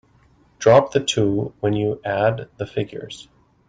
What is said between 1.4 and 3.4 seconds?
when you add the figures.